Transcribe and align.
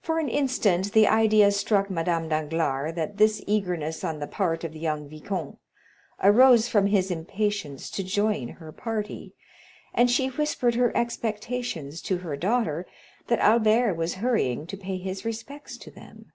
For 0.00 0.18
an 0.18 0.30
instant 0.30 0.92
the 0.94 1.06
idea 1.06 1.50
struck 1.50 1.90
Madame 1.90 2.26
Danglars 2.30 2.94
that 2.94 3.18
this 3.18 3.44
eagerness 3.46 4.02
on 4.02 4.18
the 4.18 4.26
part 4.26 4.64
of 4.64 4.72
the 4.72 4.78
young 4.78 5.10
viscount 5.10 5.58
arose 6.22 6.68
from 6.68 6.86
his 6.86 7.10
impatience 7.10 7.90
to 7.90 8.02
join 8.02 8.48
her 8.48 8.72
party, 8.72 9.34
and 9.92 10.10
she 10.10 10.28
whispered 10.28 10.76
her 10.76 10.90
expectations 10.96 12.00
to 12.00 12.16
her 12.16 12.34
daughter, 12.34 12.86
that 13.26 13.40
Albert 13.40 13.92
was 13.92 14.14
hurrying 14.14 14.66
to 14.68 14.76
pay 14.78 14.96
his 14.96 15.22
respects 15.26 15.76
to 15.76 15.90
them. 15.90 16.32